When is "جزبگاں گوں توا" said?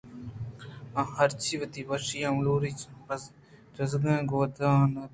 3.75-4.71